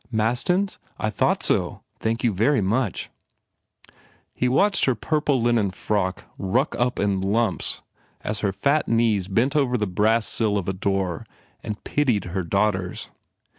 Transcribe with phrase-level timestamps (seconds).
[0.11, 0.79] Mastin s?
[0.97, 1.83] I thought so.
[1.99, 3.11] Thank you so much."
[4.33, 7.83] He watched her purple linen frock ruck up in lumps
[8.21, 11.23] as her fat knees bent over the brass sill of a door
[11.61, 13.11] and pitied her daughters.